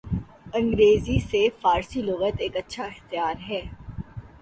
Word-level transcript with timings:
انگریزی 0.53 1.17
سے 1.29 1.41
فارسی 1.61 2.01
لغت 2.01 2.35
ایک 2.39 2.57
اچھا 2.57 2.83
اختیار 2.83 3.35
ہے 3.49 3.61